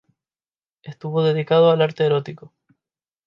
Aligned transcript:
Estuvo 0.81 1.21
dedicado 1.21 1.69
al 1.69 1.83
arte 1.83 2.03
erótico. 2.07 2.51